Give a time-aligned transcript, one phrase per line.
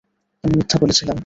[0.43, 1.17] আমি মিথ্যা বলেছিলাম।